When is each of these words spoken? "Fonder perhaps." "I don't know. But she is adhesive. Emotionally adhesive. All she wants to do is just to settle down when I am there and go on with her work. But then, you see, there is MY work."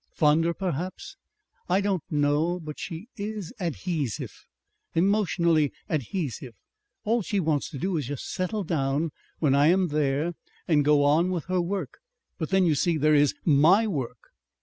"Fonder 0.15 0.51
perhaps." 0.55 1.15
"I 1.69 1.79
don't 1.79 2.01
know. 2.09 2.59
But 2.59 2.79
she 2.79 3.09
is 3.17 3.53
adhesive. 3.59 4.31
Emotionally 4.95 5.71
adhesive. 5.89 6.55
All 7.03 7.21
she 7.21 7.39
wants 7.39 7.69
to 7.69 7.77
do 7.77 7.97
is 7.97 8.07
just 8.07 8.23
to 8.23 8.29
settle 8.31 8.63
down 8.63 9.11
when 9.37 9.53
I 9.53 9.67
am 9.67 9.89
there 9.89 10.33
and 10.67 10.83
go 10.83 11.03
on 11.03 11.29
with 11.29 11.45
her 11.45 11.61
work. 11.61 11.99
But 12.39 12.49
then, 12.49 12.65
you 12.65 12.73
see, 12.73 12.97
there 12.97 13.13
is 13.13 13.35
MY 13.45 13.85
work." 13.85 14.31